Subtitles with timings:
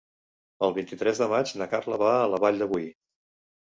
[0.67, 2.95] El vint-i-tres de maig na Carla va a la Vall de Boí.